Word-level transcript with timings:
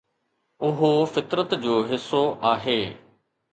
اهو 0.69 0.89
فطرت 1.13 1.49
جو 1.67 1.75
حصو 1.93 2.23
آهي 2.55 2.81